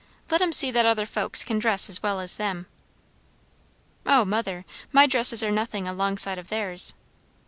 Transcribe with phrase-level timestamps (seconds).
[0.31, 2.65] "Let 'em see that other folks can dress as well as them."
[4.03, 6.95] "O, mother, my dresses are nothing alongside of theirs."